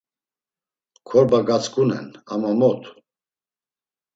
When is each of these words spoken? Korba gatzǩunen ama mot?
Korba 1.07 1.39
gatzǩunen 1.47 2.07
ama 2.33 2.51
mot? 2.59 2.81